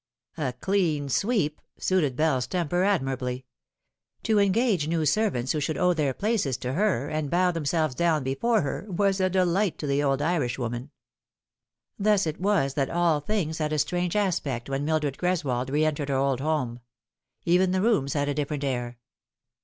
[0.47, 3.45] "A clean sweep" suited Bell's temper admirably.
[4.23, 7.93] To engage new servants who should owe their places to her, and bow them selves
[7.93, 10.89] down before her, was a delight to the old Irishwoman.
[11.99, 16.15] Thus it was that all things had a strange aspect when Mildred Greswold reentered her
[16.15, 16.79] old home.
[17.45, 18.97] Even the rooms had a different air.